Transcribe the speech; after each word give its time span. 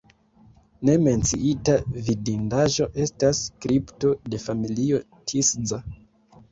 Ne 0.87 0.95
menciita 1.07 1.75
vidindaĵo 2.09 2.89
estas 3.07 3.43
kripto 3.67 4.19
de 4.35 4.43
familio 4.49 5.05
Tisza. 5.19 5.85